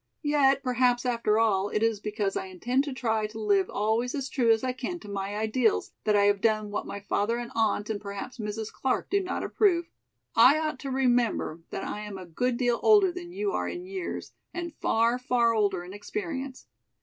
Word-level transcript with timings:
"Yet 0.23 0.63
perhaps 0.63 1.05
after 1.05 1.37
all 1.37 1.69
it 1.69 1.83
is 1.83 1.99
because 1.99 2.35
I 2.35 2.47
intend 2.47 2.83
to 2.85 2.91
try 2.91 3.27
to 3.27 3.39
live 3.39 3.69
always 3.69 4.15
as 4.15 4.29
true 4.29 4.49
as 4.51 4.63
I 4.63 4.73
can 4.73 4.97
to 5.01 5.07
my 5.07 5.35
ideals 5.37 5.91
that 6.05 6.15
I 6.15 6.23
have 6.23 6.41
done 6.41 6.71
what 6.71 6.87
my 6.87 6.99
father 7.01 7.37
and 7.37 7.51
aunt 7.53 7.87
and 7.91 8.01
perhaps 8.01 8.39
Mrs. 8.39 8.71
Clark 8.73 9.11
do 9.11 9.21
not 9.21 9.43
approve. 9.43 9.91
I 10.35 10.57
ought 10.57 10.79
to 10.79 10.89
remember 10.89 11.61
that 11.69 11.83
I 11.83 11.99
am 11.99 12.17
a 12.17 12.25
good 12.25 12.57
deal 12.57 12.79
older 12.81 13.11
than 13.11 13.31
you 13.31 13.51
are 13.51 13.69
in 13.69 13.85
years 13.85 14.31
and 14.55 14.73
far, 14.73 15.19
far 15.19 15.53
older 15.53 15.83
in 15.83 15.93
experience. 15.93 16.65